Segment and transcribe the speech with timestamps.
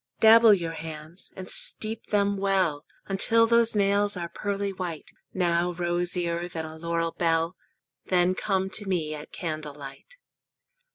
[0.19, 6.47] Dabble your hands, and steep them well Until those nails are pearly white Now rosier
[6.49, 7.55] than a laurel bell;
[8.07, 10.17] Then come to me at candle light.